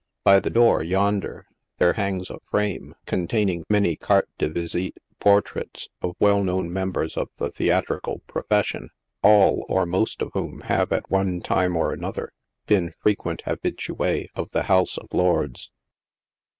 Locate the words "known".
6.43-6.73